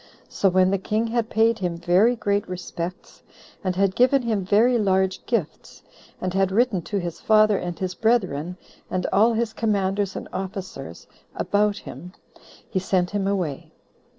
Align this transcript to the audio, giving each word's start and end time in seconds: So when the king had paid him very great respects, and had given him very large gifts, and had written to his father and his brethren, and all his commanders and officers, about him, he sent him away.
So 0.29 0.49
when 0.49 0.71
the 0.71 0.79
king 0.79 1.05
had 1.05 1.29
paid 1.29 1.59
him 1.59 1.77
very 1.77 2.15
great 2.15 2.49
respects, 2.49 3.21
and 3.63 3.75
had 3.75 3.93
given 3.95 4.23
him 4.23 4.43
very 4.43 4.79
large 4.79 5.23
gifts, 5.27 5.83
and 6.19 6.33
had 6.33 6.51
written 6.51 6.81
to 6.89 6.97
his 6.97 7.21
father 7.21 7.59
and 7.59 7.77
his 7.77 7.93
brethren, 7.93 8.57
and 8.89 9.05
all 9.13 9.33
his 9.33 9.53
commanders 9.53 10.15
and 10.15 10.27
officers, 10.33 11.05
about 11.35 11.77
him, 11.77 12.13
he 12.67 12.79
sent 12.79 13.11
him 13.11 13.27
away. 13.27 13.73